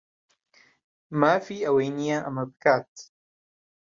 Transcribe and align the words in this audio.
مافی 1.19 1.63
ئەوەی 1.65 1.89
نییە 1.97 2.17
ئەمە 2.23 2.43
بکات. 2.51 2.91